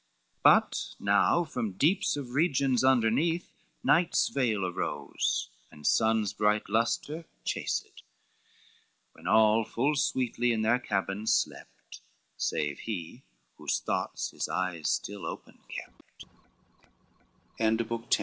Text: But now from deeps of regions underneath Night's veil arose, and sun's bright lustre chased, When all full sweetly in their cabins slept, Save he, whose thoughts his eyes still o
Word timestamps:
But 0.41 0.95
now 0.99 1.43
from 1.43 1.73
deeps 1.73 2.17
of 2.17 2.31
regions 2.31 2.83
underneath 2.83 3.53
Night's 3.83 4.29
veil 4.29 4.65
arose, 4.65 5.51
and 5.71 5.85
sun's 5.85 6.33
bright 6.33 6.67
lustre 6.67 7.25
chased, 7.43 8.01
When 9.13 9.27
all 9.27 9.63
full 9.63 9.93
sweetly 9.93 10.53
in 10.53 10.63
their 10.63 10.79
cabins 10.79 11.31
slept, 11.31 12.01
Save 12.35 12.79
he, 12.79 13.21
whose 13.59 13.79
thoughts 13.79 14.31
his 14.31 14.49
eyes 14.49 14.89
still 14.89 15.23
o 15.27 15.39